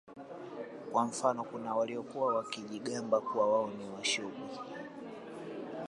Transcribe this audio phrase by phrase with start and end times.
[0.91, 4.49] Kwa mfano kuna waliokuwa wakijigamba kuwa wao ni Washubi